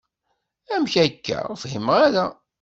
[0.73, 1.37] Amek akka?
[1.51, 2.25] Ur fhimeɣ ara.